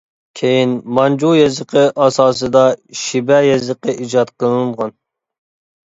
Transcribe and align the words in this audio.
كېيىن 0.39 0.71
مانجۇ 0.99 1.33
يېزىقى 1.41 1.85
ئاساسىدا 2.07 2.65
شىبە 3.05 3.41
يېزىقى 3.53 3.99
ئىجاد 4.07 4.37
قىلىنغان. 4.41 5.01